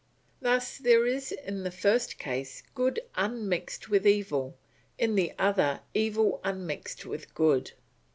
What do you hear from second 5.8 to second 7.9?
evil unmixed with good.